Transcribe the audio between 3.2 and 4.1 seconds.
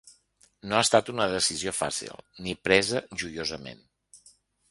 joiosament.